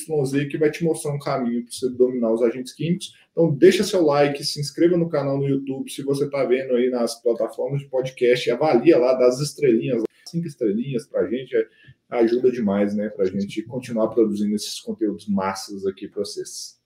[0.49, 3.11] que vai te mostrar um caminho para você dominar os agentes químicos.
[3.31, 6.89] Então, deixa seu like, se inscreva no canal no YouTube, se você está vendo aí
[6.89, 11.67] nas plataformas de podcast, avalia lá, das estrelinhas, cinco estrelinhas para a gente, é,
[12.09, 16.79] ajuda demais, né, para a gente continuar produzindo esses conteúdos massas aqui para vocês.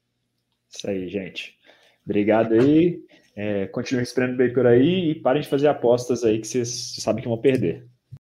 [0.69, 1.57] Isso aí, gente.
[2.05, 3.03] Obrigado aí.
[3.35, 7.29] É, continuem bem por aí e parem de fazer apostas aí que vocês sabem que
[7.29, 7.87] vão perder.